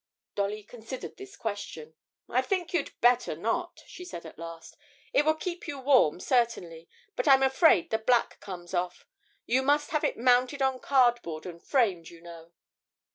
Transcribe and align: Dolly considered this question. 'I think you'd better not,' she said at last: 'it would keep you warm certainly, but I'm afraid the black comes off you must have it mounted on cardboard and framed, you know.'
Dolly 0.33 0.63
considered 0.63 1.17
this 1.17 1.35
question. 1.37 1.93
'I 2.27 2.41
think 2.41 2.73
you'd 2.73 2.99
better 3.01 3.35
not,' 3.35 3.83
she 3.85 4.03
said 4.03 4.25
at 4.25 4.39
last: 4.39 4.75
'it 5.13 5.23
would 5.25 5.39
keep 5.39 5.67
you 5.67 5.77
warm 5.77 6.19
certainly, 6.19 6.89
but 7.15 7.27
I'm 7.27 7.43
afraid 7.43 7.91
the 7.91 7.99
black 7.99 8.39
comes 8.39 8.73
off 8.73 9.05
you 9.45 9.61
must 9.61 9.91
have 9.91 10.03
it 10.03 10.17
mounted 10.17 10.59
on 10.63 10.79
cardboard 10.79 11.45
and 11.45 11.61
framed, 11.61 12.09
you 12.09 12.19
know.' 12.19 12.51